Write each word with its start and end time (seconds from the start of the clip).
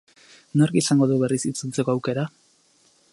Nork 0.61 0.79
izango 0.81 1.07
du 1.11 1.19
berriz 1.25 1.39
itzultzeko 1.51 1.95
aukera? 1.97 2.27